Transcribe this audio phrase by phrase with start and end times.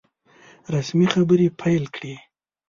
[0.73, 2.15] رسمي خبري پیل کړې.